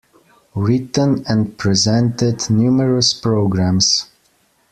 [0.55, 4.07] Written and presented numerous programmes.